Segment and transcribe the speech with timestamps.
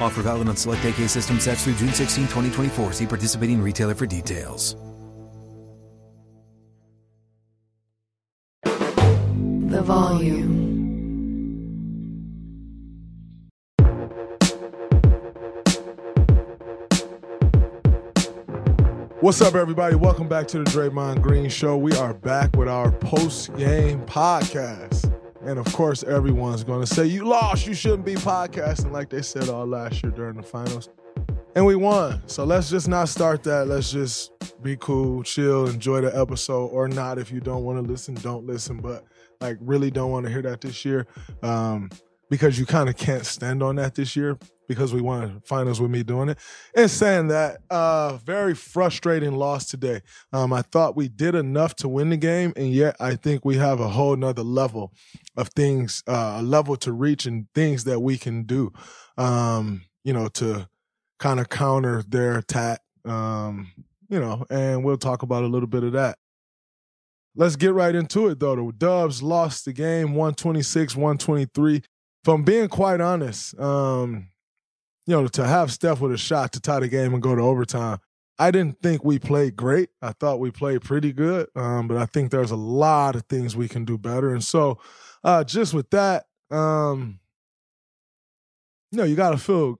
[0.00, 2.92] Offer valid on select AK system sets through June 16, 2024.
[2.92, 4.76] See participating retailer for details.
[8.64, 10.64] The volume.
[19.24, 19.96] What's up, everybody?
[19.96, 21.78] Welcome back to the Draymond Green Show.
[21.78, 25.13] We are back with our post game podcast.
[25.46, 27.66] And of course, everyone's going to say, You lost.
[27.66, 30.88] You shouldn't be podcasting like they said all last year during the finals.
[31.54, 32.20] And we won.
[32.26, 33.68] So let's just not start that.
[33.68, 37.18] Let's just be cool, chill, enjoy the episode, or not.
[37.18, 38.78] If you don't want to listen, don't listen.
[38.78, 39.04] But
[39.40, 41.06] like, really don't want to hear that this year
[41.42, 41.90] um,
[42.28, 45.90] because you kind of can't stand on that this year because we won finals with
[45.90, 46.38] me doing it.
[46.74, 50.02] And saying that, uh, very frustrating loss today.
[50.32, 53.56] Um, I thought we did enough to win the game, and yet I think we
[53.56, 54.92] have a whole nother level
[55.36, 58.72] of things, uh, a level to reach and things that we can do,
[59.16, 60.68] um, you know, to
[61.18, 63.72] kind of counter their attack, um,
[64.08, 66.18] you know, and we'll talk about a little bit of that.
[67.36, 68.54] Let's get right into it, though.
[68.54, 71.76] The Dubs lost the game 126, 123.
[71.76, 74.28] If I'm being quite honest, um,
[75.06, 77.42] you know, to have Steph with a shot to tie the game and go to
[77.42, 77.98] overtime,
[78.38, 79.90] I didn't think we played great.
[80.02, 83.54] I thought we played pretty good, um, but I think there's a lot of things
[83.56, 84.32] we can do better.
[84.32, 84.78] And so,
[85.22, 87.20] uh, just with that, um,
[88.90, 89.78] you know, you got to feel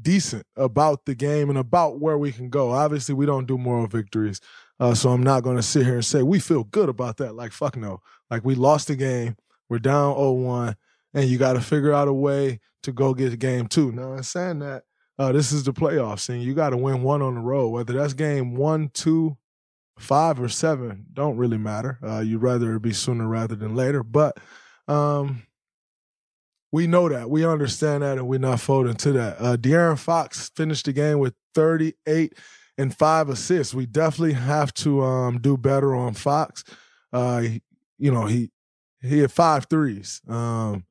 [0.00, 2.70] decent about the game and about where we can go.
[2.70, 4.40] Obviously, we don't do moral victories,
[4.78, 7.34] uh, so I'm not going to sit here and say we feel good about that.
[7.34, 8.00] Like fuck no.
[8.30, 9.36] Like we lost the game,
[9.68, 10.74] we're down 0-1,
[11.14, 13.92] and you got to figure out a way to go get game two.
[13.92, 14.84] Now, in saying that,
[15.18, 17.68] uh, this is the playoffs, and you got to win one on the road.
[17.68, 19.36] Whether that's game one, two,
[19.98, 21.98] five, or seven, don't really matter.
[22.02, 24.02] Uh, you'd rather it be sooner rather than later.
[24.02, 24.38] But
[24.88, 25.44] um,
[26.72, 27.30] we know that.
[27.30, 29.36] We understand that, and we're not folding to that.
[29.38, 32.32] Uh, De'Aaron Fox finished the game with 38
[32.76, 33.72] and five assists.
[33.72, 36.64] We definitely have to um, do better on Fox.
[37.12, 37.44] Uh,
[37.98, 38.50] you know, he
[39.00, 40.20] he had five threes.
[40.26, 40.84] Um,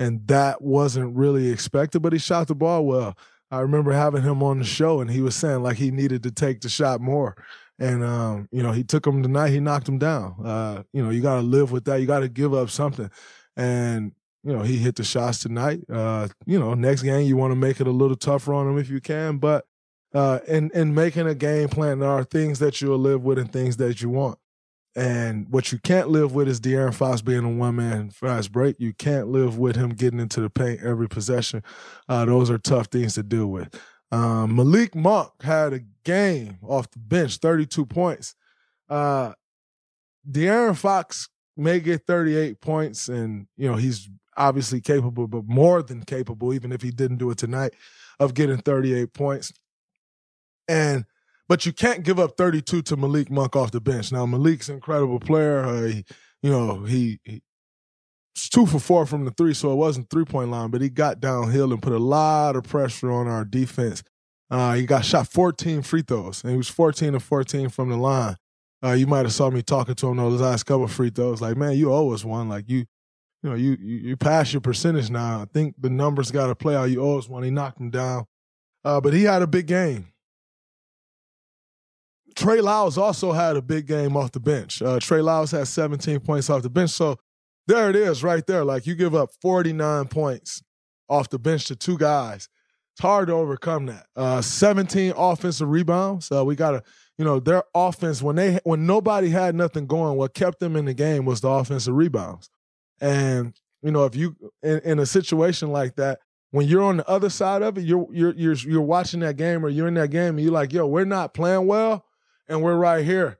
[0.00, 3.16] and that wasn't really expected, but he shot the ball well.
[3.50, 6.30] I remember having him on the show, and he was saying like he needed to
[6.30, 7.36] take the shot more.
[7.78, 9.50] And um, you know, he took him tonight.
[9.50, 10.36] He knocked him down.
[10.42, 12.00] Uh, you know, you got to live with that.
[12.00, 13.10] You got to give up something.
[13.56, 14.12] And
[14.42, 15.82] you know, he hit the shots tonight.
[15.92, 18.78] Uh, you know, next game you want to make it a little tougher on him
[18.78, 19.36] if you can.
[19.36, 19.66] But
[20.14, 23.52] uh, in in making a game plan, there are things that you'll live with and
[23.52, 24.38] things that you want.
[24.96, 28.76] And what you can't live with is De'Aaron Fox being a one man fast break.
[28.80, 31.62] You can't live with him getting into the paint every possession.
[32.08, 33.80] Uh, those are tough things to deal with.
[34.10, 38.34] Um, Malik Monk had a game off the bench, 32 points.
[38.88, 39.32] Uh,
[40.28, 46.02] De'Aaron Fox may get 38 points, and you know he's obviously capable, but more than
[46.02, 47.74] capable, even if he didn't do it tonight,
[48.18, 49.52] of getting 38 points.
[50.66, 51.04] And
[51.50, 54.12] but you can't give up 32 to Malik Monk off the bench.
[54.12, 55.64] Now Malik's an incredible player.
[55.64, 56.04] Uh, he,
[56.44, 57.18] you know, he,
[58.36, 61.18] two for four from the three, so it wasn't three point line, but he got
[61.18, 64.04] downhill and put a lot of pressure on our defense.
[64.48, 67.96] Uh, he got shot 14 free throws, and he was 14 and 14 from the
[67.96, 68.36] line.
[68.84, 71.40] Uh, you might have saw me talking to him those last couple free throws.
[71.40, 72.48] Like, man, you owe us one.
[72.48, 72.84] Like you,
[73.42, 75.42] you know, you you, you pass your percentage now.
[75.42, 76.90] I think the numbers got to play out.
[76.90, 77.26] You owe us.
[77.26, 78.26] He knocked him down,
[78.84, 80.12] uh, but he had a big game.
[82.40, 84.80] Trey Lyles also had a big game off the bench.
[84.80, 86.88] Uh, Trey Lyles had 17 points off the bench.
[86.88, 87.18] So
[87.66, 88.64] there it is right there.
[88.64, 90.62] Like you give up 49 points
[91.06, 92.48] off the bench to two guys.
[92.94, 94.06] It's hard to overcome that.
[94.16, 96.32] Uh, 17 offensive rebounds.
[96.32, 96.82] Uh, we got to,
[97.18, 100.86] you know, their offense when they when nobody had nothing going, what kept them in
[100.86, 102.48] the game was the offensive rebounds.
[103.02, 106.20] And you know, if you in, in a situation like that,
[106.52, 109.62] when you're on the other side of it, you're you're you're you're watching that game
[109.62, 112.06] or you're in that game and you're like, yo, we're not playing well,
[112.50, 113.38] and we're right here.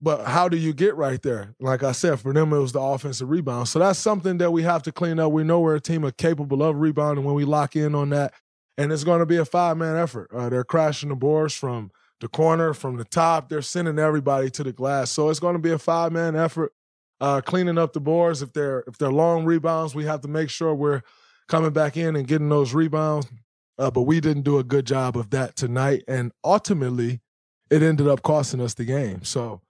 [0.00, 1.56] But how do you get right there?
[1.58, 3.66] Like I said, for them it was the offensive rebound.
[3.66, 5.32] So that's something that we have to clean up.
[5.32, 8.32] We know we're a team are capable of rebounding when we lock in on that,
[8.76, 10.30] and it's going to be a five man effort.
[10.32, 11.90] Uh, they're crashing the boards from
[12.20, 13.48] the corner, from the top.
[13.48, 15.10] They're sending everybody to the glass.
[15.10, 16.72] So it's going to be a five man effort.
[17.20, 18.42] Uh, cleaning up the boards.
[18.42, 21.02] If they're if they're long rebounds, we have to make sure we're
[21.48, 23.26] coming back in and getting those rebounds.
[23.76, 27.20] Uh, but we didn't do a good job of that tonight, and ultimately,
[27.70, 29.24] it ended up costing us the game.
[29.24, 29.60] So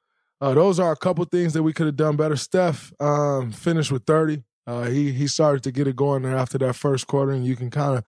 [0.41, 2.37] uh, those are a couple things that we could have done better.
[2.37, 4.43] Steph um, finished with 30.
[4.67, 7.57] Uh, he he started to get it going there after that first quarter, and you
[7.57, 8.05] can kind of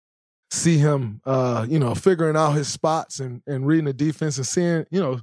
[0.50, 4.46] see him, uh, you know, figuring out his spots and and reading the defense and
[4.46, 5.20] seeing, you know,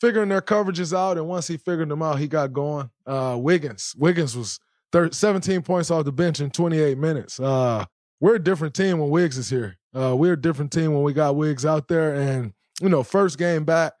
[0.00, 1.18] figuring their coverages out.
[1.18, 2.90] And once he figured them out, he got going.
[3.04, 4.60] Uh, Wiggins, Wiggins was
[4.92, 7.40] 13, 17 points off the bench in 28 minutes.
[7.40, 7.84] Uh,
[8.20, 9.78] we're a different team when Wiggs is here.
[9.94, 13.38] Uh, we're a different team when we got Wiggs out there, and you know, first
[13.38, 13.94] game back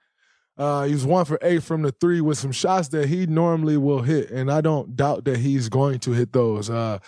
[0.58, 3.76] uh, he was one for eight from the three with some shots that he normally
[3.76, 6.68] will hit, and I don't doubt that he's going to hit those.
[6.68, 6.98] Uh,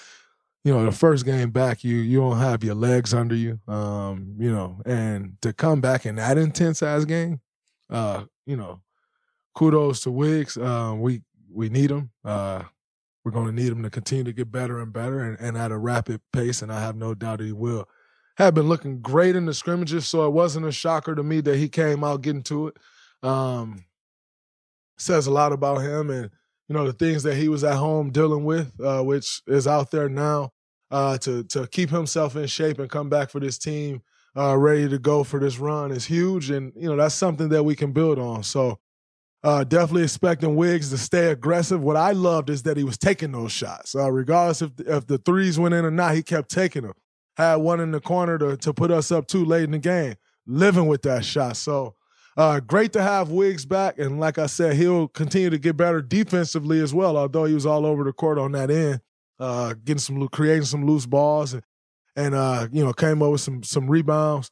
[0.65, 4.35] you know, the first game back, you you don't have your legs under you, um,
[4.39, 7.41] you know, and to come back in that intense ass game,
[7.91, 8.81] uh, you know,
[9.55, 10.57] kudos to Wiggs.
[10.57, 11.21] Uh, we
[11.53, 12.11] we need him.
[12.25, 12.63] Uh,
[13.25, 15.71] we're going to need him to continue to get better and better, and, and at
[15.71, 16.63] a rapid pace.
[16.63, 17.87] And I have no doubt he will.
[18.37, 21.57] Have been looking great in the scrimmages, so it wasn't a shocker to me that
[21.57, 22.77] he came out getting to it.
[23.23, 23.85] Um,
[24.99, 26.31] says a lot about him and
[26.69, 29.91] you know the things that he was at home dealing with, uh, which is out
[29.91, 30.51] there now.
[30.91, 34.03] Uh, to to keep himself in shape and come back for this team,
[34.37, 37.65] uh, ready to go for this run is huge, and you know that's something that
[37.65, 38.43] we can build on.
[38.43, 38.79] So
[39.43, 41.83] uh, definitely expecting Wiggs to stay aggressive.
[41.83, 45.19] What I loved is that he was taking those shots, uh, regardless if if the
[45.19, 46.15] threes went in or not.
[46.15, 46.95] He kept taking them.
[47.37, 50.15] Had one in the corner to to put us up too late in the game,
[50.47, 51.57] living with that shot.
[51.57, 51.95] So
[52.37, 56.01] uh, great to have Wiggs back, and like I said, he'll continue to get better
[56.03, 57.17] defensively as well.
[57.17, 59.01] Although he was all over the court on that end,
[59.39, 61.63] uh, getting some creating some loose balls and
[62.17, 64.51] and uh, you know came up with some some rebounds.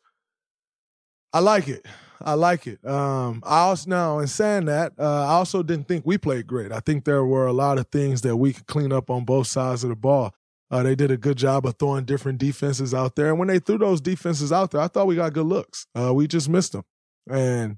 [1.33, 1.87] I like it.
[2.21, 2.85] I like it.
[2.87, 6.71] Um, I also now in saying that, uh, I also didn't think we played great.
[6.71, 9.49] I think there were a lot of things that we could clean up on both
[9.49, 10.33] sides of the ball.
[10.73, 13.59] Uh, they did a good job of throwing different defenses out there, and when they
[13.59, 15.87] threw those defenses out there, I thought we got good looks.
[15.95, 16.85] Uh, we just missed them.
[17.31, 17.77] And,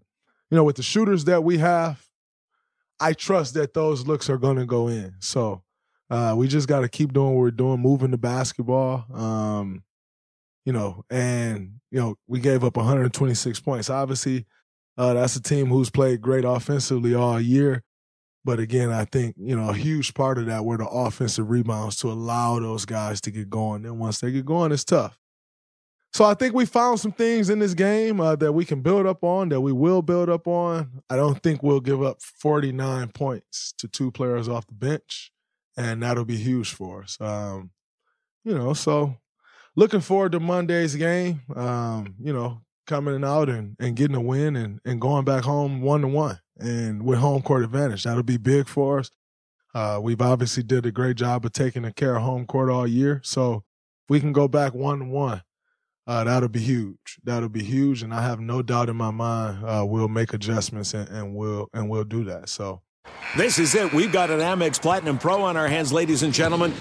[0.48, 2.06] you know, with the shooters that we have,
[3.00, 5.16] I trust that those looks are going to go in.
[5.18, 5.64] So
[6.08, 9.04] uh, we just got to keep doing what we're doing, moving the basketball.
[9.12, 9.82] Um,
[10.64, 13.90] you know, and, you know, we gave up 126 points.
[13.90, 14.46] Obviously,
[14.96, 17.82] uh, that's a team who's played great offensively all year.
[18.44, 21.96] But again, I think, you know, a huge part of that were the offensive rebounds
[21.96, 23.82] to allow those guys to get going.
[23.82, 25.18] Then once they get going, it's tough.
[26.12, 29.06] So I think we found some things in this game uh, that we can build
[29.06, 31.02] up on, that we will build up on.
[31.10, 35.32] I don't think we'll give up 49 points to two players off the bench,
[35.76, 37.16] and that'll be huge for us.
[37.20, 37.70] Um,
[38.44, 39.16] you know, so
[39.74, 41.40] looking forward to Monday's game.
[41.56, 45.80] Um, you know, coming out and, and getting a win and, and going back home
[45.80, 48.04] one to one and with home court advantage.
[48.04, 49.10] That'll be big for us.
[49.74, 53.20] Uh, we've obviously did a great job of taking care of home court all year.
[53.24, 53.64] So
[54.04, 55.42] if we can go back one one
[56.06, 57.18] uh, that'll be huge.
[57.24, 60.92] That'll be huge, and I have no doubt in my mind uh, we'll make adjustments
[60.92, 62.48] and, and we'll and we'll do that.
[62.48, 62.82] So,
[63.36, 63.92] this is it.
[63.92, 66.74] We've got an Amex Platinum Pro on our hands, ladies and gentlemen.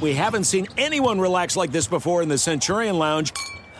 [0.00, 3.32] We haven't seen anyone relax like this before in the Centurion Lounge.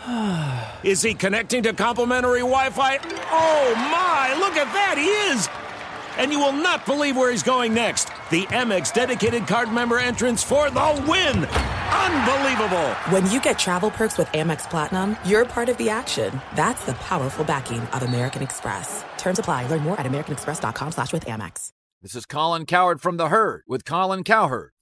[0.83, 2.99] is he connecting to complimentary Wi-Fi?
[3.31, 4.35] Oh my!
[4.39, 5.49] Look at that, he is.
[6.19, 8.09] And you will not believe where he's going next.
[8.31, 11.45] The Amex dedicated card member entrance for the win.
[11.45, 12.89] Unbelievable.
[13.11, 16.41] When you get travel perks with Amex Platinum, you're part of the action.
[16.57, 19.05] That's the powerful backing of American Express.
[19.17, 19.69] Terms apply.
[19.69, 21.69] Learn more at americanexpress.com slash with Amex.
[22.03, 24.71] This is Colin Cowherd from The Herd with Colin Cowherd.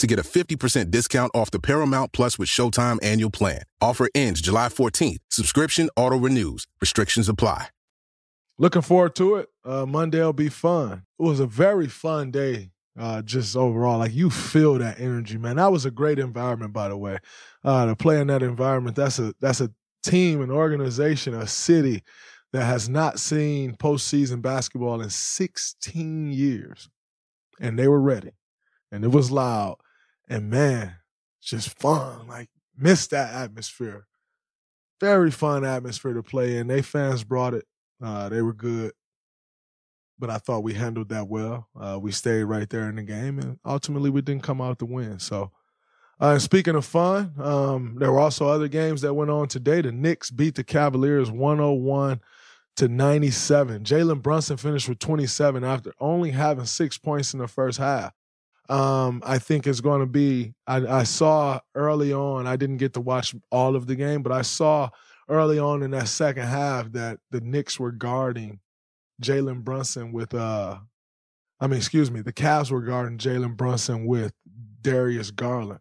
[0.00, 3.62] to get a 50% discount off the Paramount Plus with Showtime annual plan.
[3.80, 5.18] Offer ends July 14th.
[5.30, 6.66] Subscription auto-renews.
[6.80, 7.68] Restrictions apply.
[8.58, 9.48] Looking forward to it.
[9.64, 11.04] Uh, Monday will be fun.
[11.18, 13.98] It was a very fun day uh, just overall.
[13.98, 15.56] Like you feel that energy, man.
[15.56, 17.18] That was a great environment, by the way.
[17.64, 19.70] Uh, to play in that environment, that's a that's a
[20.02, 22.02] team, an organization, a city
[22.52, 26.88] that has not seen postseason basketball in 16 years,
[27.60, 28.32] and they were ready,
[28.90, 29.76] and it was loud,
[30.30, 30.94] and man,
[31.42, 32.26] just fun.
[32.26, 34.06] Like missed that atmosphere.
[34.98, 36.68] Very fun atmosphere to play in.
[36.68, 37.66] They fans brought it.
[38.02, 38.92] Uh, they were good
[40.20, 41.68] but I thought we handled that well.
[41.74, 44.84] Uh, we stayed right there in the game, and ultimately we didn't come out to
[44.84, 45.18] win.
[45.18, 45.50] So,
[46.20, 49.80] uh, speaking of fun, um, there were also other games that went on today.
[49.80, 52.20] The Knicks beat the Cavaliers 101
[52.76, 53.82] to 97.
[53.82, 58.12] Jalen Brunson finished with 27 after only having six points in the first half.
[58.70, 60.54] Um, I think it's going to be.
[60.66, 62.46] I, I saw early on.
[62.46, 64.90] I didn't get to watch all of the game, but I saw
[65.28, 68.60] early on in that second half that the Knicks were guarding
[69.20, 70.78] Jalen Brunson with uh
[71.60, 74.32] I mean, excuse me, the Cavs were guarding Jalen Brunson with
[74.80, 75.80] Darius Garland.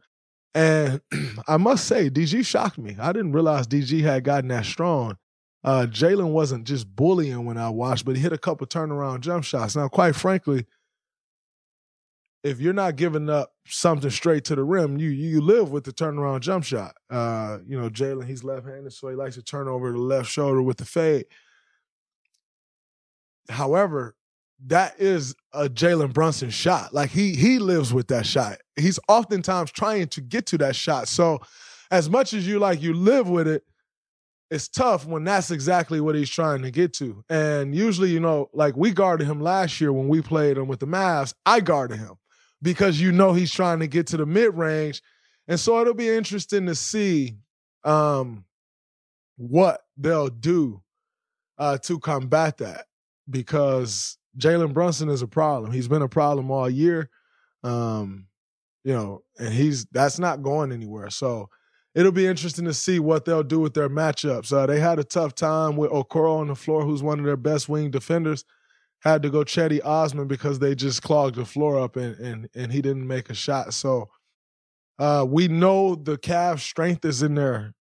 [0.53, 0.99] And
[1.47, 2.97] I must say, DG shocked me.
[2.99, 5.17] I didn't realize DG had gotten that strong.
[5.63, 9.43] Uh, Jalen wasn't just bullying when I watched, but he hit a couple turnaround jump
[9.43, 9.75] shots.
[9.75, 10.65] Now, quite frankly,
[12.43, 15.91] if you're not giving up something straight to the rim, you you live with the
[15.91, 16.95] turnaround jump shot.
[17.09, 20.61] Uh, you know, Jalen, he's left-handed, so he likes to turn over the left shoulder
[20.61, 21.25] with the fade.
[23.49, 24.15] However,
[24.67, 26.93] that is a Jalen Brunson shot.
[26.93, 28.57] Like he he lives with that shot.
[28.75, 31.07] He's oftentimes trying to get to that shot.
[31.07, 31.39] So
[31.91, 33.63] as much as you like you live with it,
[34.49, 37.23] it's tough when that's exactly what he's trying to get to.
[37.29, 40.79] And usually, you know, like we guarded him last year when we played him with
[40.79, 42.15] the Mavs, I guarded him
[42.61, 45.01] because you know he's trying to get to the mid range.
[45.47, 47.37] And so it'll be interesting to see
[47.83, 48.45] um,
[49.37, 50.81] what they'll do
[51.57, 52.85] uh, to combat that
[53.29, 55.71] because Jalen Brunson is a problem.
[55.71, 57.09] He's been a problem all year.
[57.63, 58.27] Um,
[58.83, 61.09] you know, and he's that's not going anywhere.
[61.09, 61.49] So
[61.93, 64.53] it'll be interesting to see what they'll do with their matchups.
[64.53, 67.37] Uh, they had a tough time with Okoro on the floor, who's one of their
[67.37, 68.45] best wing defenders.
[69.01, 72.71] Had to go Cedi Osman because they just clogged the floor up and and and
[72.71, 73.73] he didn't make a shot.
[73.73, 74.09] So
[74.97, 77.73] uh, we know the Cavs' strength is in their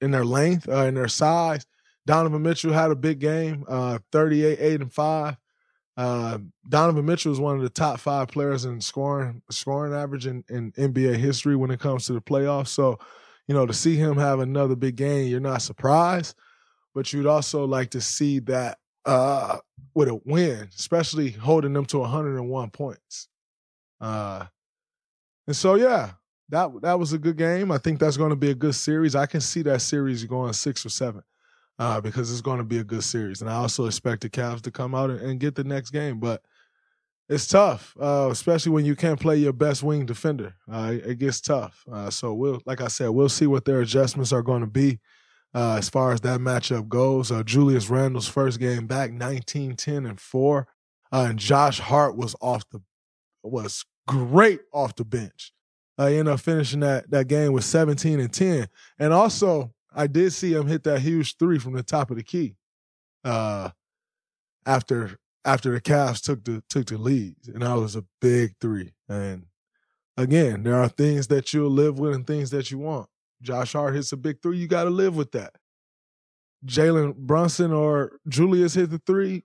[0.00, 1.66] in their length, uh, in their size.
[2.06, 5.36] Donovan Mitchell had a big game, uh, 38, 8, and 5.
[5.96, 10.44] Uh, Donovan Mitchell is one of the top five players in scoring scoring average in,
[10.48, 12.68] in NBA history when it comes to the playoffs.
[12.68, 12.98] So,
[13.46, 16.34] you know, to see him have another big game, you're not surprised,
[16.94, 19.58] but you'd also like to see that uh,
[19.94, 23.28] with a win, especially holding them to 101 points.
[24.00, 24.46] Uh,
[25.46, 26.12] and so, yeah,
[26.48, 27.70] that that was a good game.
[27.70, 29.14] I think that's going to be a good series.
[29.14, 31.22] I can see that series going six or seven
[31.78, 33.40] uh, because it's going to be a good series.
[33.40, 36.20] And I also expect the Cavs to come out and, and get the next game.
[36.20, 36.42] But
[37.28, 40.54] it's tough, uh, especially when you can't play your best wing defender.
[40.70, 41.84] Uh, it, it, gets tough.
[41.90, 45.00] Uh, so we'll, like I said, we'll see what their adjustments are going to be
[45.54, 47.30] uh, as far as that matchup goes.
[47.30, 50.66] Uh, Julius Randle's first game back, 19, 10, and four,
[51.12, 52.80] and Josh Hart was off the
[53.42, 55.52] was great off the bench.
[55.98, 58.68] Uh, ended up finishing that that game with 17 and 10.
[58.98, 62.22] And also, I did see him hit that huge three from the top of the
[62.22, 62.56] key.
[63.22, 63.70] Uh,
[64.66, 68.92] after after the Cavs took the took the lead, and that was a big three.
[69.08, 69.46] And
[70.16, 73.08] again, there are things that you'll live with and things that you want.
[73.44, 75.54] Josh Hart hits a big three, you got to live with that.
[76.66, 79.44] Jalen Brunson or Julius hit the three,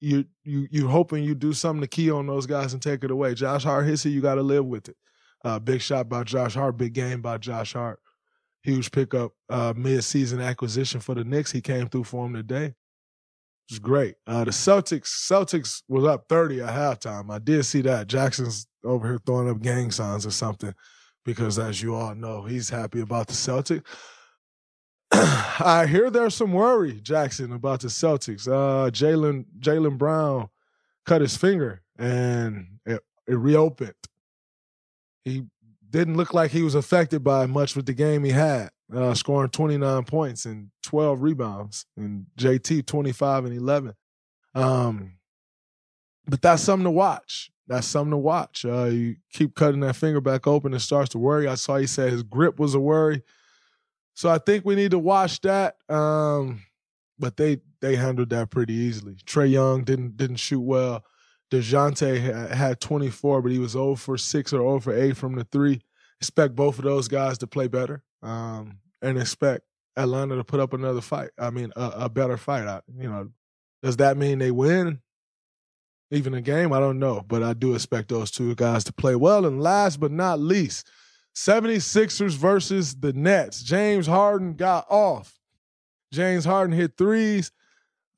[0.00, 3.10] you you you hoping you do something to key on those guys and take it
[3.10, 3.34] away.
[3.34, 4.96] Josh Hart hits it, you got to live with it.
[5.44, 7.98] Uh, big shot by Josh Hart, big game by Josh Hart.
[8.62, 11.50] Huge pickup, uh, mid-season acquisition for the Knicks.
[11.50, 12.66] He came through for him today.
[12.66, 12.74] It
[13.70, 14.14] was great.
[14.24, 17.32] Uh, the Celtics Celtics was up 30 at halftime.
[17.32, 18.06] I did see that.
[18.06, 20.74] Jackson's over here throwing up gang signs or something
[21.24, 23.84] because, as you all know, he's happy about the Celtics.
[25.12, 28.48] I hear there's some worry, Jackson, about the Celtics.
[28.48, 30.48] Uh, Jaylen Jaylen Brown
[31.04, 33.94] cut his finger and it, it reopened.
[35.24, 35.44] He
[35.88, 39.50] didn't look like he was affected by much with the game he had, uh, scoring
[39.50, 43.94] 29 points and 12 rebounds, and JT 25 and 11.
[44.54, 45.14] Um,
[46.26, 47.50] but that's something to watch.
[47.66, 48.64] That's something to watch.
[48.64, 51.46] Uh, you keep cutting that finger back open, it starts to worry.
[51.48, 53.22] I saw you said his grip was a worry.
[54.14, 55.76] So I think we need to watch that.
[55.88, 56.62] Um,
[57.18, 59.14] but they they handled that pretty easily.
[59.24, 61.04] Trae Young didn't didn't shoot well.
[61.50, 65.44] Dejounte had 24, but he was 0 for 6 or 0 for 8 from the
[65.44, 65.82] three.
[66.18, 69.62] Expect both of those guys to play better, um, and expect
[69.96, 71.30] Atlanta to put up another fight.
[71.38, 72.66] I mean, a, a better fight.
[72.66, 73.28] I, you know,
[73.82, 75.00] does that mean they win?
[76.12, 79.16] Even a game, I don't know, but I do expect those two guys to play
[79.16, 79.46] well.
[79.46, 80.86] And last but not least,
[81.34, 83.62] 76ers versus the Nets.
[83.62, 85.40] James Harden got off.
[86.12, 87.50] James Harden hit threes.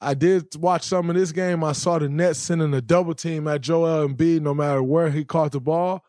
[0.00, 1.62] I did watch some of this game.
[1.62, 5.24] I saw the Nets sending a double team at Joel Embiid no matter where he
[5.24, 6.04] caught the ball.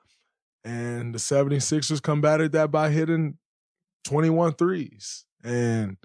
[0.64, 3.38] And the 76ers combated that by hitting
[4.06, 5.26] 21 threes.
[5.44, 5.98] And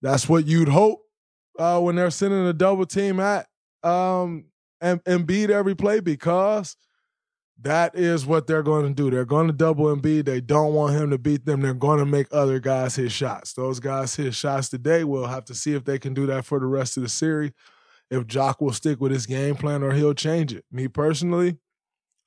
[0.00, 1.02] that's what you'd hope
[1.58, 3.48] uh, when they're sending a double team at
[3.82, 4.44] um,
[4.82, 6.76] Embiid every play because–
[7.60, 9.10] that is what they're going to do.
[9.10, 10.26] They're going to double Embiid.
[10.26, 11.60] They don't want him to beat them.
[11.60, 13.52] They're going to make other guys hit shots.
[13.52, 15.02] Those guys hit shots today.
[15.02, 17.50] We'll have to see if they can do that for the rest of the series.
[18.10, 20.64] If Jacque will stick with his game plan or he'll change it.
[20.70, 21.58] Me personally,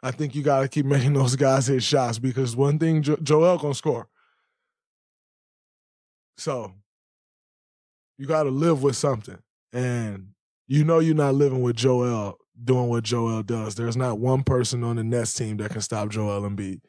[0.03, 3.17] I think you got to keep making those guys hit shots because one thing jo-
[3.23, 4.09] Joel gonna score.
[6.37, 6.73] So
[8.17, 9.37] you got to live with something,
[9.73, 10.29] and
[10.67, 13.75] you know you're not living with Joel doing what Joel does.
[13.75, 16.81] There's not one person on the Nets team that can stop Joel Embiid.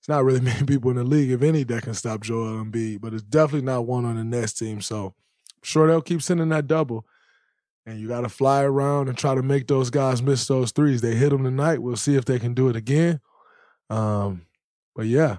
[0.00, 3.00] It's not really many people in the league, if any, that can stop Joel Embiid,
[3.00, 4.80] but it's definitely not one on the Nets team.
[4.80, 7.06] So I'm sure they'll keep sending that double.
[7.86, 11.02] And you got to fly around and try to make those guys miss those threes.
[11.02, 11.82] They hit them tonight.
[11.82, 13.20] We'll see if they can do it again.
[13.90, 14.46] Um,
[14.96, 15.38] but yeah,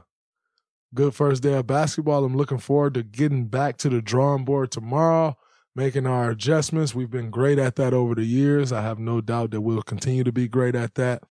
[0.93, 2.23] good first day of basketball.
[2.23, 5.37] I'm looking forward to getting back to the drawing board tomorrow
[5.75, 6.95] making our adjustments.
[6.95, 8.71] We've been great at that over the years.
[8.71, 11.23] I have no doubt that we'll continue to be great at that.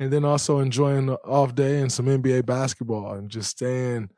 [0.00, 4.10] And then also enjoying the off day and some NBA basketball and just staying,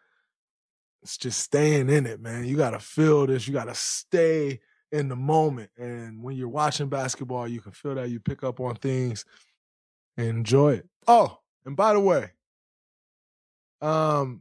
[1.02, 2.46] it's just staying in it, man.
[2.46, 3.46] You got to feel this.
[3.46, 4.60] You got to stay
[4.90, 5.70] in the moment.
[5.76, 9.26] And when you're watching basketball, you can feel that you pick up on things
[10.16, 10.88] and enjoy it.
[11.06, 12.30] Oh, and by the way,
[13.82, 14.40] um,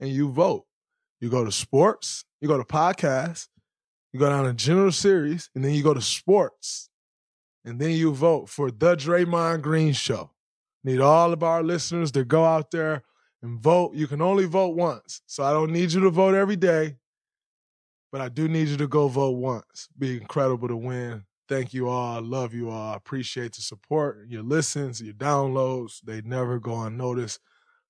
[0.00, 0.64] and you vote.
[1.20, 3.46] You go to sports, you go to podcasts,
[4.12, 6.90] you go down to general series, and then you go to sports.
[7.64, 10.32] And then you vote for the Draymond Green Show.
[10.84, 13.02] Need all of our listeners to go out there
[13.42, 13.94] and vote.
[13.94, 15.22] You can only vote once.
[15.26, 16.96] So I don't need you to vote every day,
[18.12, 19.88] but I do need you to go vote once.
[19.98, 22.16] Be incredible to win Thank you all.
[22.16, 22.92] I love you all.
[22.92, 26.00] I appreciate the support, your listens, your downloads.
[26.00, 27.40] They never go unnoticed.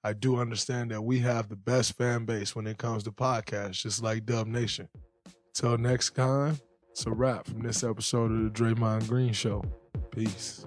[0.03, 3.83] I do understand that we have the best fan base when it comes to podcasts,
[3.83, 4.89] just like Dub Nation.
[5.55, 6.59] Till next time,
[6.91, 9.65] it's a wrap from this episode of the Draymond Green Show.
[10.11, 10.67] Peace.